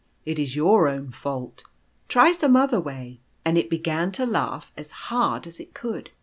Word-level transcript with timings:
It 0.25 0.39
is 0.39 0.55
your; 0.55 0.89
i 0.89 0.93
own 0.95 1.11
fault. 1.11 1.61
Try 2.07 2.31
some 2.31 2.55
other 2.55 2.79
way;" 2.79 3.19
and 3.45 3.55
it 3.55 3.69
began 3.69 4.11
to 4.13 4.25
laugh 4.25 4.71
as 4.75 4.89
hard 4.89 5.45
as 5.45 5.59
it 5.59 5.75
could. 5.75 6.09